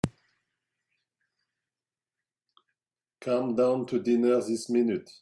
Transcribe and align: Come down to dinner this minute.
Come 3.19 3.55
down 3.55 3.85
to 3.85 4.01
dinner 4.01 4.37
this 4.41 4.67
minute. 4.67 5.11